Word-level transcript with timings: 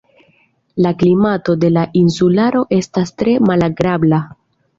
La 0.85 0.93
klimato 1.03 1.55
de 1.63 1.69
la 1.73 1.83
insularo 2.01 2.63
estas 2.79 3.13
tre 3.21 3.37
malagrabla. 3.51 4.23